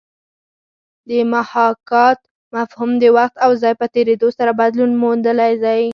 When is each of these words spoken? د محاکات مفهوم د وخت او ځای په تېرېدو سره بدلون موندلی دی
د 1.09 1.11
محاکات 1.33 2.19
مفهوم 2.55 2.91
د 3.01 3.05
وخت 3.17 3.35
او 3.45 3.51
ځای 3.61 3.73
په 3.81 3.85
تېرېدو 3.95 4.27
سره 4.37 4.51
بدلون 4.61 4.91
موندلی 5.01 5.53
دی 5.63 5.83